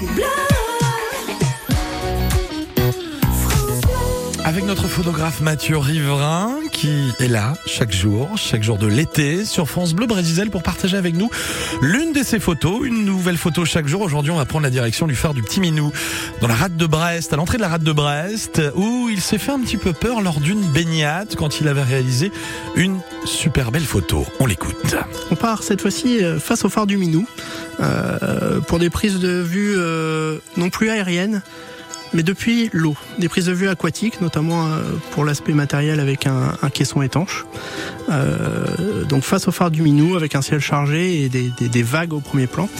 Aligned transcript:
Blood. 0.00 0.55
Avec 4.46 4.64
notre 4.64 4.86
photographe 4.86 5.40
Mathieu 5.40 5.76
Riverain 5.76 6.60
qui 6.70 7.12
est 7.18 7.26
là 7.26 7.54
chaque 7.66 7.90
jour, 7.92 8.30
chaque 8.36 8.62
jour 8.62 8.78
de 8.78 8.86
l'été 8.86 9.44
sur 9.44 9.68
France 9.68 9.92
Bleu 9.92 10.06
Brésil 10.06 10.50
pour 10.50 10.62
partager 10.62 10.96
avec 10.96 11.16
nous 11.16 11.28
l'une 11.82 12.12
de 12.12 12.22
ses 12.22 12.38
photos, 12.38 12.86
une 12.86 13.04
nouvelle 13.04 13.38
photo 13.38 13.64
chaque 13.64 13.88
jour. 13.88 14.02
Aujourd'hui, 14.02 14.30
on 14.30 14.36
va 14.36 14.44
prendre 14.44 14.62
la 14.62 14.70
direction 14.70 15.08
du 15.08 15.16
phare 15.16 15.34
du 15.34 15.42
Petit 15.42 15.58
Minou 15.58 15.90
dans 16.40 16.46
la 16.46 16.54
rade 16.54 16.76
de 16.76 16.86
Brest, 16.86 17.32
à 17.32 17.36
l'entrée 17.36 17.56
de 17.56 17.62
la 17.62 17.68
rade 17.68 17.82
de 17.82 17.90
Brest, 17.90 18.62
où 18.76 19.08
il 19.10 19.20
s'est 19.20 19.38
fait 19.38 19.50
un 19.50 19.58
petit 19.58 19.78
peu 19.78 19.92
peur 19.92 20.20
lors 20.20 20.38
d'une 20.38 20.62
baignade 20.62 21.34
quand 21.34 21.60
il 21.60 21.66
avait 21.66 21.82
réalisé 21.82 22.30
une 22.76 23.00
super 23.24 23.72
belle 23.72 23.82
photo. 23.84 24.24
On 24.38 24.46
l'écoute. 24.46 24.94
On 25.32 25.34
part 25.34 25.64
cette 25.64 25.80
fois-ci 25.80 26.22
euh, 26.22 26.38
face 26.38 26.64
au 26.64 26.68
phare 26.68 26.86
du 26.86 26.98
Minou 26.98 27.26
euh, 27.80 28.60
pour 28.60 28.78
des 28.78 28.90
prises 28.90 29.18
de 29.18 29.40
vue 29.40 29.74
euh, 29.76 30.38
non 30.56 30.70
plus 30.70 30.88
aériennes 30.88 31.42
mais 32.16 32.22
depuis 32.22 32.70
l'eau, 32.72 32.96
des 33.18 33.28
prises 33.28 33.44
de 33.44 33.52
vue 33.52 33.68
aquatiques, 33.68 34.22
notamment 34.22 34.66
euh, 34.66 34.80
pour 35.10 35.26
l'aspect 35.26 35.52
matériel 35.52 36.00
avec 36.00 36.26
un, 36.26 36.56
caisson 36.72 37.02
étanche. 37.02 37.44
Euh, 38.08 39.04
donc 39.04 39.22
face 39.22 39.46
au 39.48 39.52
phare 39.52 39.70
du 39.70 39.82
Minou, 39.82 40.16
avec 40.16 40.34
un 40.34 40.40
ciel 40.40 40.60
chargé 40.60 41.24
et 41.24 41.28
des, 41.28 41.82
vagues 41.82 42.14
au 42.14 42.20
premier 42.20 42.46
plan. 42.46 42.70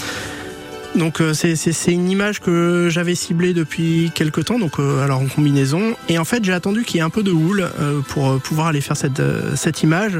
Donc 0.94 1.20
euh, 1.20 1.34
c'est 1.34 1.92
une 1.92 2.10
image 2.10 2.40
que 2.40 2.88
j'avais 2.90 3.14
ciblée 3.14 3.52
depuis 3.52 4.10
quelques 4.14 4.46
temps, 4.46 4.58
donc 4.58 4.78
alors 4.78 5.20
en 5.20 5.26
combinaison. 5.26 5.94
Et 6.08 6.18
en 6.18 6.24
fait 6.24 6.42
j'ai 6.42 6.54
attendu 6.54 6.84
qu'il 6.84 6.96
y 6.96 7.00
ait 7.00 7.02
un 7.02 7.10
peu 7.10 7.22
de 7.22 7.30
houle 7.30 7.68
pour 8.08 8.40
pouvoir 8.40 8.68
aller 8.68 8.80
faire 8.80 8.96
cette 8.96 9.82
image. 9.82 10.18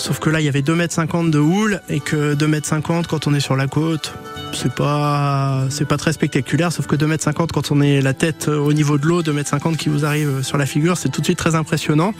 Sauf 0.00 0.18
que 0.18 0.30
là, 0.30 0.40
il 0.40 0.46
y 0.46 0.48
avait 0.48 0.62
2,50 0.62 1.20
m 1.20 1.30
de 1.30 1.38
houle 1.38 1.82
et 1.90 2.00
que 2.00 2.34
2,50 2.34 2.90
m 2.90 3.02
quand 3.06 3.26
on 3.26 3.34
est 3.34 3.40
sur 3.40 3.54
la 3.54 3.66
côte, 3.66 4.14
c'est 4.54 4.72
pas, 4.72 5.66
c'est 5.68 5.86
pas 5.86 5.98
très 5.98 6.14
spectaculaire. 6.14 6.72
Sauf 6.72 6.86
que 6.86 6.96
2,50 6.96 7.38
m 7.38 7.46
quand 7.52 7.70
on 7.70 7.82
est 7.82 8.00
la 8.00 8.14
tête 8.14 8.48
au 8.48 8.72
niveau 8.72 8.96
de 8.96 9.06
l'eau, 9.06 9.22
2,50 9.22 9.68
m 9.68 9.76
qui 9.76 9.90
vous 9.90 10.06
arrive 10.06 10.42
sur 10.42 10.56
la 10.56 10.64
figure, 10.64 10.96
c'est 10.96 11.10
tout 11.10 11.20
de 11.20 11.26
suite 11.26 11.38
très 11.38 11.54
impressionnant. 11.54 12.14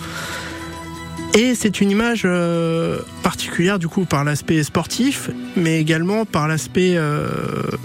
Et 1.38 1.54
c'est 1.54 1.80
une 1.80 1.90
image 1.90 2.22
euh, 2.26 2.98
particulière 3.22 3.78
du 3.78 3.88
coup 3.88 4.04
par 4.04 4.24
l'aspect 4.24 4.62
sportif, 4.62 5.30
mais 5.56 5.80
également 5.80 6.26
par 6.26 6.48
l'aspect 6.48 6.96
euh, 6.96 7.28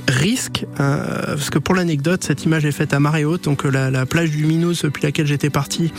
risque, 0.10 0.66
euh, 0.82 1.28
parce 1.28 1.52
que 1.52 1.60
pour 1.60 1.74
l'anecdote, 1.74 2.24
cette 2.26 2.44
image 2.44 2.66
est 2.66 2.74
faite 2.74 2.94
à 2.94 3.00
marée 3.00 3.24
haute, 3.24 3.46
donc 3.46 3.64
la, 3.64 3.92
la 3.92 4.06
plage 4.06 4.32
du 4.32 4.46
Minos 4.46 4.82
depuis 4.82 5.04
laquelle 5.04 5.28
j'étais 5.28 5.52
parti 5.52 5.94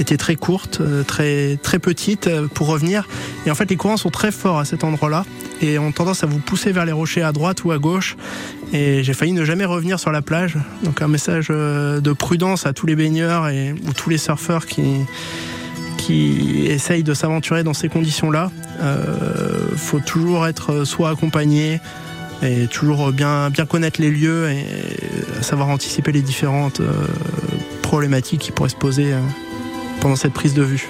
était 0.00 0.16
très 0.16 0.36
courte, 0.36 0.80
très 1.06 1.56
très 1.62 1.78
petite 1.78 2.28
pour 2.54 2.66
revenir, 2.68 3.08
et 3.46 3.50
en 3.50 3.54
fait 3.54 3.68
les 3.70 3.76
courants 3.76 3.96
sont 3.96 4.10
très 4.10 4.32
forts 4.32 4.58
à 4.58 4.64
cet 4.64 4.84
endroit-là. 4.84 5.24
Et 5.62 5.78
ont 5.78 5.92
tendance 5.92 6.24
à 6.24 6.26
vous 6.26 6.38
pousser 6.38 6.72
vers 6.72 6.86
les 6.86 6.92
rochers 6.92 7.20
à 7.20 7.32
droite 7.32 7.64
ou 7.64 7.70
à 7.70 7.76
gauche, 7.76 8.16
et 8.72 9.04
j'ai 9.04 9.12
failli 9.12 9.32
ne 9.32 9.44
jamais 9.44 9.66
revenir 9.66 10.00
sur 10.00 10.10
la 10.10 10.22
plage, 10.22 10.56
donc 10.84 11.02
un 11.02 11.08
message 11.08 11.48
de 11.48 12.12
prudence 12.14 12.64
à 12.64 12.72
tous 12.72 12.86
les 12.86 12.96
baigneurs 12.96 13.46
et 13.48 13.72
ou 13.72 13.92
tous 13.92 14.08
les 14.08 14.16
surfeurs 14.16 14.64
qui 14.64 15.04
qui 16.00 16.66
essayent 16.66 17.02
de 17.02 17.14
s'aventurer 17.14 17.62
dans 17.62 17.74
ces 17.74 17.88
conditions-là. 17.88 18.50
Euh, 18.80 18.96
faut 19.76 20.00
toujours 20.00 20.46
être 20.46 20.84
soit 20.84 21.10
accompagné 21.10 21.80
et 22.42 22.66
toujours 22.68 23.12
bien, 23.12 23.50
bien 23.50 23.66
connaître 23.66 24.00
les 24.00 24.10
lieux 24.10 24.50
et 24.50 24.64
savoir 25.42 25.68
anticiper 25.68 26.12
les 26.12 26.22
différentes 26.22 26.80
euh, 26.80 26.90
problématiques 27.82 28.40
qui 28.40 28.52
pourraient 28.52 28.70
se 28.70 28.76
poser 28.76 29.12
euh, 29.12 29.20
pendant 30.00 30.16
cette 30.16 30.32
prise 30.32 30.54
de 30.54 30.62
vue. 30.62 30.88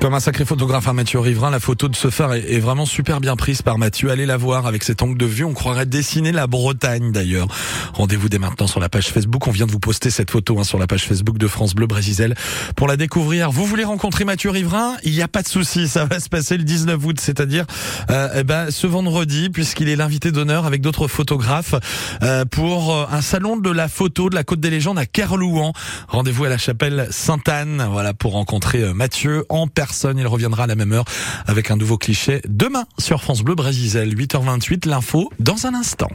Comme 0.00 0.14
un 0.14 0.20
sacré 0.20 0.46
photographe, 0.46 0.88
hein, 0.88 0.94
Mathieu 0.94 1.18
Riverain. 1.18 1.50
La 1.50 1.60
photo 1.60 1.86
de 1.86 1.94
ce 1.94 2.08
phare 2.08 2.32
est, 2.32 2.58
vraiment 2.58 2.86
super 2.86 3.20
bien 3.20 3.36
prise 3.36 3.60
par 3.60 3.76
Mathieu. 3.76 4.10
Allez 4.10 4.24
la 4.24 4.38
voir 4.38 4.66
avec 4.66 4.82
cet 4.82 5.02
angle 5.02 5.18
de 5.18 5.26
vue. 5.26 5.44
On 5.44 5.52
croirait 5.52 5.84
dessiner 5.84 6.32
la 6.32 6.46
Bretagne 6.46 7.12
d'ailleurs. 7.12 7.48
Rendez-vous 7.92 8.30
dès 8.30 8.38
maintenant 8.38 8.66
sur 8.66 8.80
la 8.80 8.88
page 8.88 9.08
Facebook. 9.08 9.46
On 9.46 9.50
vient 9.50 9.66
de 9.66 9.72
vous 9.72 9.78
poster 9.78 10.08
cette 10.08 10.30
photo 10.30 10.58
hein, 10.58 10.64
sur 10.64 10.78
la 10.78 10.86
page 10.86 11.04
Facebook 11.04 11.36
de 11.36 11.46
France 11.46 11.74
Bleu 11.74 11.86
Brésil 11.86 12.34
pour 12.76 12.88
la 12.88 12.96
découvrir. 12.96 13.50
Vous 13.50 13.66
voulez 13.66 13.84
rencontrer 13.84 14.24
Mathieu 14.24 14.48
Riverain? 14.48 14.96
Il 15.04 15.12
n'y 15.12 15.20
a 15.20 15.28
pas 15.28 15.42
de 15.42 15.48
souci. 15.48 15.86
Ça 15.86 16.06
va 16.06 16.18
se 16.18 16.30
passer 16.30 16.56
le 16.56 16.64
19 16.64 17.04
août, 17.04 17.20
c'est-à-dire 17.20 17.66
euh, 18.08 18.30
eh 18.36 18.42
ben, 18.42 18.70
ce 18.70 18.86
vendredi, 18.86 19.50
puisqu'il 19.50 19.90
est 19.90 19.96
l'invité 19.96 20.32
d'honneur 20.32 20.64
avec 20.64 20.80
d'autres 20.80 21.08
photographes 21.08 21.74
euh, 22.22 22.46
pour 22.46 22.94
euh, 22.94 23.04
un 23.10 23.20
salon 23.20 23.58
de 23.58 23.70
la 23.70 23.88
photo 23.88 24.30
de 24.30 24.34
la 24.34 24.44
Côte 24.44 24.60
des 24.60 24.70
Légendes 24.70 24.98
à 24.98 25.04
Kerlouan. 25.04 25.74
Rendez-vous 26.08 26.44
à 26.44 26.48
la 26.48 26.58
chapelle 26.58 27.06
Sainte-Anne. 27.10 27.86
Voilà 27.90 28.14
pour 28.14 28.32
rencontrer 28.32 28.82
euh, 28.82 28.94
Mathieu 28.94 29.44
en 29.50 29.66
personne. 29.90 30.18
Il 30.18 30.26
reviendra 30.26 30.64
à 30.64 30.66
la 30.68 30.76
même 30.76 30.92
heure 30.92 31.04
avec 31.46 31.70
un 31.70 31.76
nouveau 31.76 31.98
cliché 31.98 32.40
demain 32.48 32.84
sur 32.98 33.22
France 33.22 33.42
Bleu 33.42 33.56
Brésil. 33.56 34.14
8h28, 34.14 34.88
l'info 34.88 35.30
dans 35.40 35.66
un 35.66 35.74
instant. 35.74 36.10